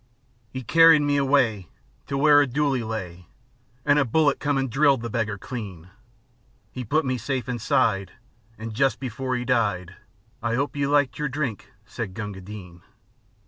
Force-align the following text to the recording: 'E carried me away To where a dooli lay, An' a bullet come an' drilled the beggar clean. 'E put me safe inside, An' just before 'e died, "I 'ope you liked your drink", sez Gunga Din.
'E 0.51 0.63
carried 0.63 1.03
me 1.03 1.15
away 1.15 1.67
To 2.07 2.17
where 2.17 2.41
a 2.41 2.47
dooli 2.47 2.81
lay, 2.83 3.27
An' 3.85 3.99
a 3.99 4.03
bullet 4.03 4.39
come 4.39 4.57
an' 4.57 4.67
drilled 4.67 5.03
the 5.03 5.11
beggar 5.11 5.37
clean. 5.37 5.91
'E 6.73 6.83
put 6.85 7.05
me 7.05 7.19
safe 7.19 7.47
inside, 7.47 8.13
An' 8.57 8.71
just 8.73 8.99
before 8.99 9.35
'e 9.35 9.45
died, 9.45 9.95
"I 10.41 10.55
'ope 10.55 10.75
you 10.75 10.89
liked 10.89 11.19
your 11.19 11.29
drink", 11.29 11.71
sez 11.85 12.07
Gunga 12.13 12.41
Din. 12.41 12.81